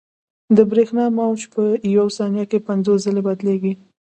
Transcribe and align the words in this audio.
د 0.55 0.57
برېښنا 0.71 1.05
موج 1.17 1.39
په 1.53 1.61
یوه 1.95 2.11
ثانیه 2.17 2.45
کې 2.51 2.65
پنځوس 2.67 2.97
ځلې 3.05 3.21
بدلېږي. 3.27 3.73